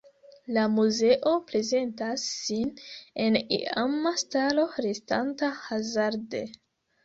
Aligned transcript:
La 0.55 0.61
muzeo 0.77 1.33
prezentas 1.51 2.23
sin 2.47 2.73
en 3.27 3.39
iama 3.61 4.17
stalo 4.25 4.67
restanta 4.89 5.55
hazarde. 5.63 6.47